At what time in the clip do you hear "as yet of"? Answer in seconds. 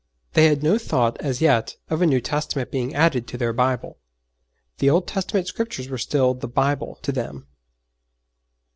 1.21-2.01